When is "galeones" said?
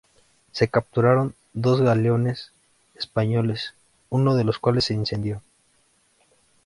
1.79-2.53